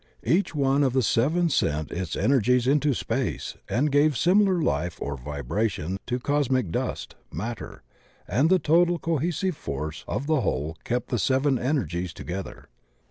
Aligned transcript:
Each 0.25 0.55
one 0.55 0.81
of 0.81 0.93
the 0.93 1.03
seven 1.03 1.47
sent 1.49 1.91
its 1.91 2.15
ener 2.15 2.41
gies 2.41 2.65
into 2.65 2.95
space 2.95 3.55
and 3.69 3.91
gave 3.91 4.17
similar 4.17 4.59
life 4.59 4.99
or 4.99 5.15
vibration 5.15 5.99
to 6.07 6.17
cos 6.17 6.49
mic 6.49 6.71
dust— 6.71 7.13
^matter— 7.31 7.81
and 8.27 8.49
the 8.49 8.57
total 8.57 8.97
cohesive 8.97 9.55
force 9.55 10.03
of 10.07 10.25
the 10.25 10.41
whole 10.41 10.75
kept 10.85 11.09
the 11.09 11.19
seven 11.19 11.59
energies 11.59 12.13
together. 12.13 12.67